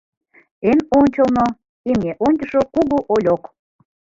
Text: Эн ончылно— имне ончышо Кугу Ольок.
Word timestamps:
Эн 0.69 0.79
ончылно— 0.99 1.45
имне 1.89 2.11
ончышо 2.25 2.61
Кугу 2.73 2.97
Ольок. 3.13 3.43